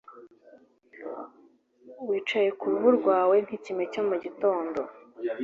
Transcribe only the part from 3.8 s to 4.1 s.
cyo